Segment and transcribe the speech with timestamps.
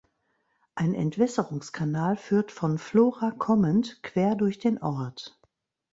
[0.73, 5.39] Ein Entwässerungskanal führt von Vlora kommend quer durch den Ort.